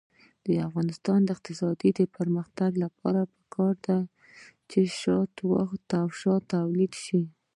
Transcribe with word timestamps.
د 0.45 0.47
افغانستان 0.67 1.19
د 1.23 1.29
اقتصادي 1.35 1.91
پرمختګ 2.17 2.71
لپاره 2.83 3.21
پکار 3.37 3.73
ده 3.85 3.97
چې 4.69 4.79
شات 4.99 6.41
تولید 6.53 6.93
شي. 7.03 7.21